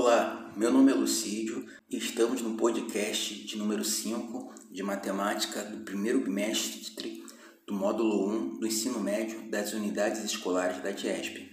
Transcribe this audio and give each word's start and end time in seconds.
Olá, 0.00 0.52
meu 0.56 0.72
nome 0.72 0.92
é 0.92 0.94
Lucídio 0.94 1.66
e 1.90 1.98
estamos 1.98 2.40
no 2.40 2.56
podcast 2.56 3.34
de 3.34 3.58
número 3.58 3.84
5 3.84 4.54
de 4.70 4.80
matemática 4.80 5.64
do 5.64 5.78
primeiro 5.78 6.20
bimestre 6.20 7.24
do 7.66 7.74
módulo 7.74 8.30
1 8.30 8.60
do 8.60 8.66
ensino 8.68 9.00
médio 9.00 9.50
das 9.50 9.72
unidades 9.72 10.22
escolares 10.22 10.80
da 10.84 10.92
TIESP. 10.92 11.50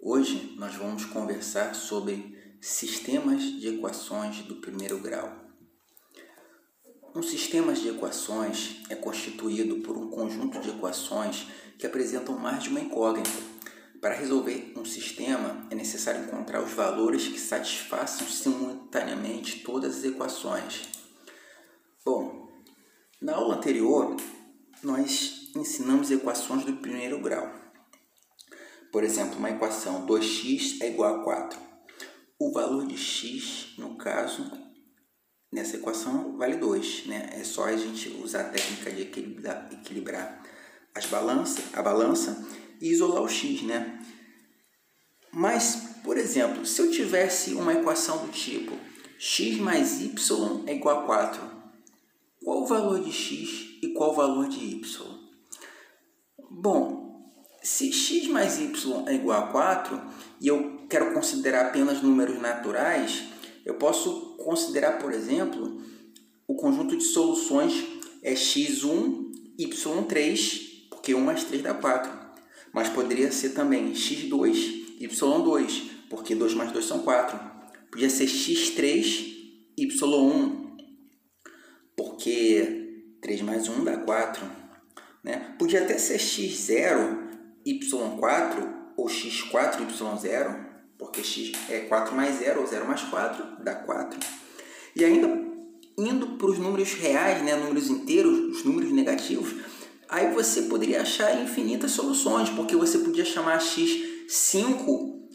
Hoje 0.00 0.54
nós 0.56 0.74
vamos 0.76 1.04
conversar 1.04 1.74
sobre 1.74 2.34
sistemas 2.58 3.42
de 3.42 3.68
equações 3.68 4.38
do 4.44 4.56
primeiro 4.56 4.98
grau. 4.98 5.30
Um 7.14 7.22
sistema 7.22 7.74
de 7.74 7.86
equações 7.86 8.80
é 8.88 8.94
constituído 8.94 9.80
por 9.80 9.98
um 9.98 10.08
conjunto 10.08 10.58
de 10.58 10.70
equações 10.70 11.46
que 11.78 11.86
apresentam 11.86 12.38
mais 12.38 12.62
de 12.62 12.70
uma 12.70 12.80
incógnita 12.80 13.51
para 14.02 14.16
resolver 14.16 14.72
um 14.76 14.84
sistema, 14.84 15.64
é 15.70 15.76
necessário 15.76 16.24
encontrar 16.24 16.60
os 16.60 16.72
valores 16.72 17.28
que 17.28 17.38
satisfaçam 17.38 18.26
simultaneamente 18.26 19.60
todas 19.60 19.98
as 19.98 20.04
equações. 20.04 20.88
Bom, 22.04 22.50
na 23.20 23.36
aula 23.36 23.54
anterior, 23.54 24.16
nós 24.82 25.52
ensinamos 25.54 26.10
equações 26.10 26.64
do 26.64 26.78
primeiro 26.78 27.20
grau. 27.20 27.48
Por 28.90 29.04
exemplo, 29.04 29.38
uma 29.38 29.50
equação 29.50 30.04
2x 30.04 30.82
é 30.82 30.88
igual 30.88 31.20
a 31.20 31.22
4. 31.22 31.60
O 32.40 32.52
valor 32.52 32.84
de 32.84 32.98
x, 32.98 33.74
no 33.78 33.94
caso, 33.94 34.50
nessa 35.52 35.76
equação 35.76 36.36
vale 36.36 36.56
2. 36.56 37.06
Né? 37.06 37.30
É 37.34 37.44
só 37.44 37.66
a 37.66 37.76
gente 37.76 38.08
usar 38.20 38.40
a 38.40 38.48
técnica 38.48 38.90
de 38.90 39.02
equilibrar, 39.02 39.68
equilibrar 39.72 40.42
as 40.92 41.06
balança, 41.06 41.62
a 41.72 41.80
balança 41.80 42.61
e 42.82 42.90
isolar 42.90 43.22
o 43.22 43.28
x, 43.28 43.62
né? 43.62 44.00
Mas, 45.32 46.00
por 46.02 46.18
exemplo, 46.18 46.66
se 46.66 46.82
eu 46.82 46.90
tivesse 46.90 47.54
uma 47.54 47.72
equação 47.72 48.26
do 48.26 48.32
tipo 48.32 48.76
x 49.18 49.56
mais 49.58 50.00
y 50.00 50.64
é 50.66 50.74
igual 50.74 50.98
a 50.98 51.06
4, 51.06 51.40
qual 52.44 52.62
o 52.62 52.66
valor 52.66 53.00
de 53.00 53.12
x 53.12 53.78
e 53.80 53.94
qual 53.94 54.10
o 54.10 54.14
valor 54.14 54.48
de 54.48 54.58
y? 54.58 54.82
Bom, 56.50 57.32
se 57.62 57.92
x 57.92 58.26
mais 58.26 58.58
y 58.58 59.04
é 59.06 59.14
igual 59.14 59.44
a 59.44 59.46
4 59.46 60.02
e 60.40 60.48
eu 60.48 60.84
quero 60.90 61.14
considerar 61.14 61.66
apenas 61.66 62.02
números 62.02 62.40
naturais, 62.40 63.22
eu 63.64 63.74
posso 63.74 64.36
considerar, 64.38 64.98
por 64.98 65.12
exemplo, 65.12 65.80
o 66.48 66.56
conjunto 66.56 66.96
de 66.96 67.04
soluções 67.04 67.72
é 68.24 68.34
x1, 68.34 69.30
y3, 69.56 70.88
porque 70.90 71.14
1 71.14 71.20
mais 71.20 71.44
3 71.44 71.62
dá 71.62 71.74
4 71.74 72.21
mas 72.72 72.88
poderia 72.88 73.30
ser 73.30 73.50
também 73.50 73.92
x2, 73.92 74.98
y2, 75.00 75.90
porque 76.08 76.34
2 76.34 76.54
mais 76.54 76.72
2 76.72 76.84
são 76.84 77.00
4. 77.00 77.38
Podia 77.90 78.08
ser 78.08 78.26
x3, 78.26 79.32
y1, 79.78 80.76
porque 81.96 83.16
3 83.20 83.42
mais 83.42 83.68
1 83.68 83.84
dá 83.84 83.98
4. 83.98 84.44
Né? 85.22 85.54
Podia 85.58 85.82
até 85.82 85.98
ser 85.98 86.18
x0, 86.18 87.28
y4 87.66 88.74
ou 88.96 89.06
x4, 89.06 89.86
y0, 89.86 90.66
porque 90.98 91.22
x 91.22 91.52
é 91.68 91.80
4 91.80 92.14
mais 92.14 92.36
0 92.36 92.60
ou 92.60 92.66
0 92.66 92.86
mais 92.86 93.02
4 93.02 93.62
dá 93.62 93.74
4. 93.74 94.18
E 94.96 95.04
ainda 95.04 95.28
indo 95.98 96.38
para 96.38 96.46
os 96.46 96.58
números 96.58 96.94
reais, 96.94 97.42
né, 97.42 97.54
números 97.54 97.88
inteiros, 97.88 98.56
os 98.56 98.64
números 98.64 98.92
negativos, 98.92 99.54
aí 100.12 100.32
você 100.34 100.62
poderia 100.62 101.00
achar 101.00 101.42
infinitas 101.42 101.92
soluções, 101.92 102.50
porque 102.50 102.76
você 102.76 102.98
podia 102.98 103.24
chamar 103.24 103.58
x 103.60 103.90
5 104.28 105.28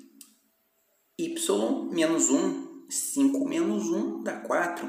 y 1.18 1.90
menos 1.92 2.30
1, 2.30 2.86
5 2.88 3.50
menos 3.50 3.90
1 3.90 4.22
dá 4.22 4.34
4, 4.34 4.88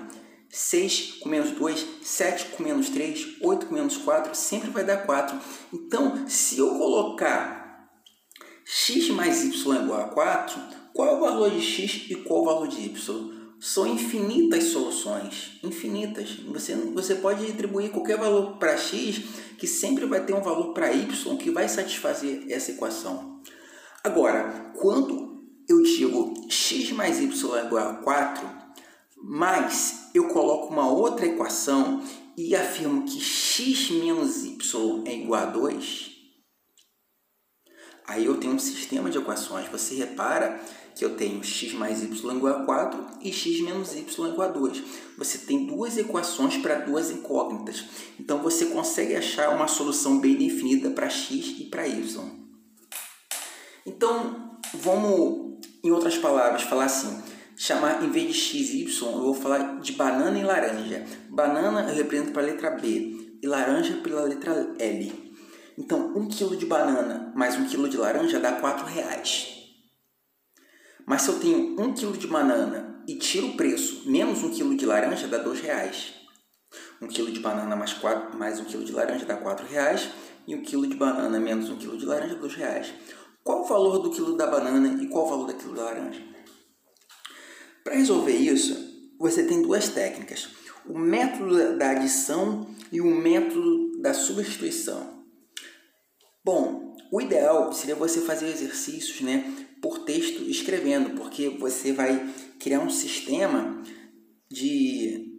6 0.51 1.13
com 1.21 1.31
menos 1.31 1.53
2, 1.53 1.87
7 2.03 2.51
com 2.55 2.63
menos 2.63 2.91
3, 2.91 3.39
8 3.41 3.67
com 3.67 3.75
menos 3.75 3.97
4, 3.97 4.35
sempre 4.35 4.71
vai 4.71 4.85
dar 4.85 5.07
4. 5.07 5.39
Então, 5.73 6.29
se 6.29 6.59
eu 6.59 6.69
colocar 6.69 7.89
x 8.67 9.09
mais 9.09 9.43
y 9.43 9.83
igual 9.83 10.03
a 10.03 10.09
4, 10.09 10.61
qual 10.93 11.09
é 11.09 11.13
o 11.13 11.21
valor 11.21 11.51
de 11.51 11.63
x 11.63 12.11
e 12.11 12.17
qual 12.17 12.41
é 12.41 12.43
o 12.43 12.45
valor 12.45 12.69
de 12.69 12.81
y? 12.83 13.38
São 13.61 13.87
infinitas 13.87 14.65
soluções, 14.65 15.59
infinitas. 15.63 16.37
Você, 16.47 16.75
você 16.75 17.15
pode 17.17 17.47
atribuir 17.51 17.91
qualquer 17.91 18.17
valor 18.17 18.57
para 18.57 18.77
x, 18.77 19.21
que 19.59 19.67
sempre 19.67 20.07
vai 20.07 20.25
ter 20.25 20.33
um 20.33 20.43
valor 20.43 20.73
para 20.73 20.93
y 20.93 21.37
que 21.37 21.51
vai 21.51 21.69
satisfazer 21.69 22.47
essa 22.51 22.71
equação. 22.71 23.41
Agora, 24.05 24.73
quando 24.79 25.43
eu 25.69 25.83
digo 25.83 26.35
x 26.49 26.93
mais 26.93 27.21
y 27.21 27.57
é 27.57 27.67
igual 27.67 27.89
a 27.89 27.95
4, 27.95 28.49
mas 29.23 30.09
eu 30.15 30.29
coloco 30.29 30.73
uma 30.73 30.91
outra 30.91 31.27
equação 31.27 32.03
e 32.37 32.55
afirmo 32.55 33.05
que 33.05 33.21
x 33.21 33.91
menos 33.91 34.45
y 34.45 35.03
é 35.05 35.15
igual 35.15 35.43
a 35.43 35.47
2, 35.47 36.08
aí 38.09 38.25
eu 38.25 38.39
tenho 38.39 38.55
um 38.55 38.59
sistema 38.59 39.11
de 39.11 39.19
equações. 39.19 39.69
Você 39.69 39.95
repara 39.95 40.59
que 40.97 41.05
eu 41.05 41.15
tenho 41.15 41.45
x 41.45 41.75
mais 41.75 42.03
y 42.03 42.37
igual 42.37 42.55
a 42.55 42.65
4 42.65 43.07
e 43.23 43.31
x 43.31 43.61
menos 43.61 43.95
y 43.95 44.29
igual 44.29 44.49
a 44.49 44.51
2. 44.51 44.83
Você 45.17 45.39
tem 45.39 45.67
duas 45.67 45.97
equações 45.97 46.57
para 46.57 46.77
duas 46.77 47.11
incógnitas. 47.11 47.85
Então, 48.19 48.39
você 48.43 48.67
consegue 48.67 49.15
achar 49.15 49.55
uma 49.55 49.69
solução 49.69 50.19
bem 50.19 50.35
definida 50.35 50.91
para 50.91 51.09
x 51.09 51.55
e 51.61 51.65
para 51.67 51.87
y. 51.87 52.03
Então, 53.87 54.59
vamos, 54.75 55.61
em 55.85 55.91
outras 55.93 56.17
palavras, 56.17 56.63
falar 56.63 56.87
assim, 56.87 57.23
chamar, 57.57 58.03
em 58.03 58.11
vez 58.11 58.27
de 58.27 58.35
x 58.35 58.71
e 58.71 58.83
y, 58.83 59.13
eu 59.13 59.23
vou 59.23 59.35
falar 59.35 59.81
de 59.81 59.93
banana 59.93 60.37
e 60.37 60.43
laranja. 60.43 61.05
Banana 61.29 61.89
eu 61.91 61.95
represento 61.95 62.33
para 62.33 62.43
a 62.43 62.47
letra 62.47 62.71
B 62.71 63.37
e 63.41 63.47
laranja 63.47 63.95
pela 64.03 64.23
letra 64.23 64.75
L. 64.79 65.28
Então, 65.79 66.13
1 66.13 66.19
um 66.19 66.29
kg 66.29 66.57
de 66.57 66.67
banana 66.67 67.33
mais 67.37 67.57
1 67.57 67.63
um 67.63 67.69
kg 67.69 67.89
de 67.89 67.97
laranja 67.97 68.41
dá 68.41 68.53
4 68.53 68.85
reais. 68.85 69.47
Mas 71.07 71.23
se 71.23 71.29
eu 71.29 71.39
tenho 71.39 71.81
1 71.81 71.95
kg 71.95 72.19
de 72.19 72.27
banana 72.27 73.05
e 73.07 73.15
tiro 73.15 73.51
o 73.51 73.57
preço, 73.57 74.03
menos 74.11 74.43
1 74.43 74.51
kg 74.51 74.75
de 74.75 74.85
laranja, 74.85 75.29
dá 75.29 75.39
R$ 75.39 75.53
reais. 75.55 76.15
1 77.01 77.07
kg 77.07 77.31
de 77.31 77.39
banana 77.39 77.77
mais, 77.77 77.93
4, 77.93 78.37
mais 78.37 78.59
1 78.59 78.65
kg 78.65 78.85
de 78.85 78.93
laranja 78.93 79.25
dá 79.25 79.35
R$ 79.35 79.67
reais 79.71 80.11
e 80.49 80.57
1 80.57 80.65
kg 80.65 80.89
de 80.89 80.97
banana 80.97 81.39
menos 81.39 81.71
1 81.71 81.79
kg 81.79 81.97
de 81.97 82.07
laranja 82.07 82.35
dá 82.35 82.47
R$ 82.47 82.55
reais. 82.57 82.93
Qual 83.45 83.63
o 83.63 83.65
valor 83.65 84.01
do 84.01 84.11
quilo 84.11 84.37
da 84.37 84.49
banana 84.49 85.01
e 85.01 85.07
qual 85.07 85.27
o 85.27 85.31
valor 85.31 85.47
do 85.47 85.55
quilo 85.55 85.77
da 85.77 85.85
laranja? 85.85 86.21
Para 87.85 87.95
resolver 87.95 88.37
isso, 88.37 88.77
você 89.17 89.45
tem 89.45 89.63
duas 89.63 89.89
técnicas. 89.91 90.49
O 90.85 90.99
método 90.99 91.79
da 91.79 91.91
adição 91.91 92.67
e 92.91 93.01
o 93.01 93.07
método 93.07 94.03
da 94.03 94.13
substituição. 94.13 95.18
Bom, 96.51 96.97
o 97.13 97.21
ideal 97.21 97.75
seria 97.75 97.95
você 97.95 98.23
fazer 98.23 98.49
exercícios 98.49 99.21
né, 99.21 99.55
por 99.83 99.99
texto 99.99 100.45
escrevendo, 100.45 101.11
porque 101.11 101.51
você 101.51 101.93
vai 101.93 102.27
criar 102.59 102.81
um 102.81 102.89
sistema 102.89 103.83
de, 104.51 105.31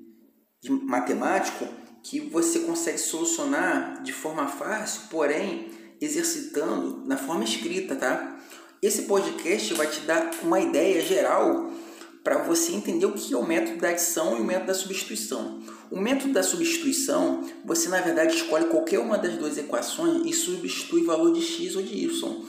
de 0.62 0.70
matemático 0.70 1.68
que 2.04 2.20
você 2.20 2.60
consegue 2.60 3.00
solucionar 3.00 4.04
de 4.04 4.14
forma 4.14 4.46
fácil, 4.50 5.08
porém 5.10 5.72
exercitando 6.00 7.04
na 7.08 7.18
forma 7.18 7.44
escrita, 7.44 7.96
tá? 7.96 8.40
Esse 8.80 9.06
podcast 9.06 9.74
vai 9.74 9.88
te 9.88 10.02
dar 10.02 10.30
uma 10.44 10.60
ideia 10.60 11.02
geral 11.02 11.72
para 12.30 12.44
você 12.44 12.74
entender 12.74 13.08
o 13.08 13.14
que 13.14 13.34
é 13.34 13.38
o 13.38 13.44
método 13.44 13.80
da 13.80 13.90
adição 13.90 14.38
e 14.38 14.40
o 14.40 14.44
método 14.44 14.68
da 14.68 14.76
substituição. 14.76 15.64
O 15.90 16.00
método 16.00 16.32
da 16.32 16.44
substituição, 16.44 17.44
você 17.66 17.90
na 17.90 18.00
verdade 18.02 18.36
escolhe 18.36 18.66
qualquer 18.66 19.00
uma 19.00 19.18
das 19.18 19.34
duas 19.34 19.58
equações 19.58 20.22
e 20.28 20.32
substitui 20.32 21.02
o 21.02 21.06
valor 21.08 21.34
de 21.34 21.42
x 21.42 21.76
ou 21.76 21.82
de 21.82 22.06
y. 22.06 22.46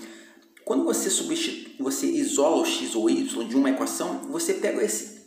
Quando 0.66 0.84
você 0.84 1.08
você 1.78 2.06
isola 2.08 2.60
o 2.60 2.66
x 2.66 2.94
ou 2.94 3.08
y 3.08 3.48
de 3.48 3.56
uma 3.56 3.70
equação, 3.70 4.18
você 4.30 4.52
pega 4.52 4.84
esse, 4.84 5.22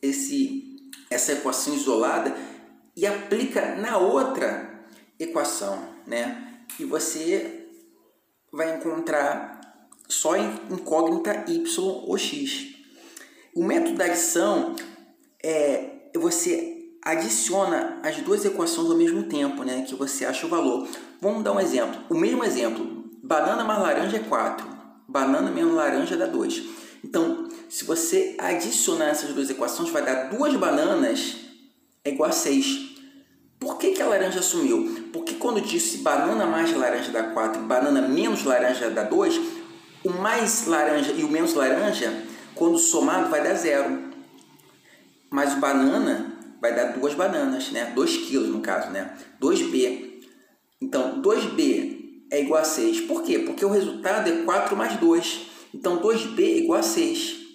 esse, 0.00 0.76
essa 1.10 1.32
equação 1.32 1.74
isolada 1.74 2.36
e 2.96 3.04
aplica 3.04 3.74
na 3.74 3.98
outra 3.98 4.86
equação, 5.18 5.88
né? 6.06 6.60
E 6.78 6.84
você 6.84 7.66
vai 8.52 8.76
encontrar 8.76 9.60
só 10.08 10.36
incógnita 10.36 11.46
y 11.48 11.64
ou 11.80 12.16
x. 12.16 12.75
O 13.56 13.64
método 13.64 13.96
da 13.96 14.04
adição 14.04 14.76
é 15.42 16.10
você 16.14 16.90
adiciona 17.02 18.00
as 18.02 18.16
duas 18.18 18.44
equações 18.44 18.90
ao 18.90 18.96
mesmo 18.98 19.22
tempo, 19.22 19.64
né? 19.64 19.80
Que 19.88 19.94
você 19.94 20.26
acha 20.26 20.44
o 20.44 20.50
valor. 20.50 20.86
Vamos 21.22 21.42
dar 21.42 21.52
um 21.52 21.60
exemplo. 21.60 21.98
O 22.10 22.18
mesmo 22.18 22.44
exemplo. 22.44 23.06
Banana 23.22 23.64
mais 23.64 23.80
laranja 23.80 24.18
é 24.18 24.20
4. 24.20 24.68
Banana 25.08 25.50
menos 25.50 25.72
laranja 25.72 26.18
dá 26.18 26.26
2. 26.26 26.64
Então, 27.02 27.48
se 27.66 27.86
você 27.86 28.36
adicionar 28.38 29.06
essas 29.06 29.32
duas 29.32 29.48
equações, 29.48 29.88
vai 29.88 30.04
dar 30.04 30.24
duas 30.24 30.54
bananas 30.54 31.36
é 32.04 32.10
igual 32.10 32.28
a 32.28 32.32
6. 32.32 32.90
Por 33.58 33.78
que, 33.78 33.92
que 33.92 34.02
a 34.02 34.06
laranja 34.06 34.42
sumiu? 34.42 35.08
Porque 35.14 35.36
quando 35.36 35.62
disse 35.62 35.98
banana 35.98 36.44
mais 36.44 36.76
laranja 36.76 37.10
dá 37.10 37.22
4 37.22 37.62
banana 37.62 38.02
menos 38.02 38.44
laranja 38.44 38.90
dá 38.90 39.02
2, 39.02 39.40
o 40.04 40.10
mais 40.10 40.66
laranja 40.66 41.12
e 41.12 41.24
o 41.24 41.30
menos 41.30 41.54
laranja 41.54 42.35
Quando 42.56 42.78
somado 42.78 43.30
vai 43.30 43.44
dar 43.44 43.54
zero. 43.54 44.10
Mas 45.30 45.52
o 45.54 45.60
banana 45.60 46.36
vai 46.60 46.74
dar 46.74 46.92
duas 46.92 47.14
bananas, 47.14 47.70
né? 47.70 47.92
2 47.94 48.16
quilos 48.26 48.48
no 48.48 48.60
caso, 48.60 48.90
né? 48.90 49.16
2B. 49.40 50.22
Então, 50.80 51.22
2B 51.22 52.24
é 52.30 52.40
igual 52.40 52.60
a 52.60 52.64
6. 52.64 53.02
Por 53.02 53.22
quê? 53.22 53.40
Porque 53.40 53.64
o 53.64 53.70
resultado 53.70 54.28
é 54.28 54.42
4 54.42 54.76
mais 54.76 54.96
2. 54.98 55.40
Então, 55.74 56.00
2B 56.00 56.40
é 56.40 56.58
igual 56.58 56.80
a 56.80 56.82
6. 56.82 57.46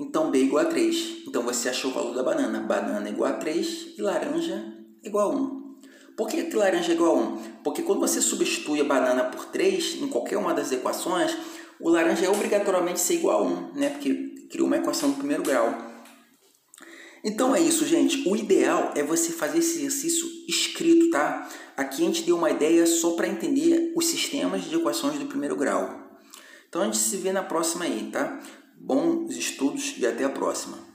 Então, 0.00 0.30
B 0.30 0.38
é 0.38 0.42
igual 0.42 0.64
a 0.64 0.68
3. 0.68 1.24
Então, 1.28 1.42
você 1.42 1.68
achou 1.68 1.90
o 1.90 1.94
valor 1.94 2.14
da 2.14 2.22
banana. 2.22 2.60
Banana 2.60 3.08
é 3.08 3.12
igual 3.12 3.30
a 3.30 3.36
3 3.36 3.94
e 3.96 4.02
laranja 4.02 4.64
é 5.02 5.08
igual 5.08 5.30
a 5.30 5.34
1. 5.34 5.62
Por 6.16 6.28
que, 6.28 6.42
que 6.44 6.56
laranja 6.56 6.92
é 6.92 6.94
igual 6.94 7.16
a 7.16 7.20
1? 7.20 7.36
Porque 7.62 7.82
quando 7.82 8.00
você 8.00 8.20
substitui 8.20 8.80
a 8.80 8.84
banana 8.84 9.24
por 9.24 9.46
3 9.46 10.02
em 10.02 10.08
qualquer 10.08 10.36
uma 10.36 10.52
das 10.52 10.72
equações, 10.72 11.36
o 11.82 11.90
laranja 11.90 12.24
é 12.24 12.30
obrigatoriamente 12.30 13.00
ser 13.00 13.14
igual 13.14 13.40
a 13.40 13.42
1, 13.42 13.72
né? 13.74 13.90
Porque 13.90 14.14
criou 14.50 14.66
uma 14.66 14.76
equação 14.76 15.10
do 15.10 15.16
primeiro 15.16 15.42
grau. 15.42 15.90
Então 17.24 17.54
é 17.54 17.60
isso, 17.60 17.86
gente. 17.86 18.28
O 18.28 18.36
ideal 18.36 18.92
é 18.96 19.02
você 19.02 19.32
fazer 19.32 19.58
esse 19.58 19.78
exercício 19.78 20.26
escrito, 20.48 21.10
tá? 21.10 21.48
Aqui 21.76 22.02
a 22.02 22.06
gente 22.06 22.22
deu 22.22 22.36
uma 22.36 22.50
ideia 22.50 22.86
só 22.86 23.12
para 23.12 23.28
entender 23.28 23.92
os 23.96 24.06
sistemas 24.06 24.64
de 24.64 24.76
equações 24.76 25.18
do 25.18 25.26
primeiro 25.26 25.56
grau. 25.56 26.20
Então 26.68 26.82
a 26.82 26.84
gente 26.84 26.98
se 26.98 27.16
vê 27.16 27.32
na 27.32 27.42
próxima 27.42 27.84
aí, 27.84 28.10
tá? 28.12 28.40
Bons 28.76 29.36
estudos 29.36 29.94
e 29.98 30.06
até 30.06 30.24
a 30.24 30.30
próxima. 30.30 30.91